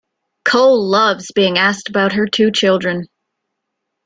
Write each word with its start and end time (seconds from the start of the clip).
Cole 0.45 0.89
loves 0.89 1.31
being 1.31 1.59
asked 1.59 1.87
about 1.89 2.13
her 2.13 2.25
two 2.25 2.49
children. 2.49 3.07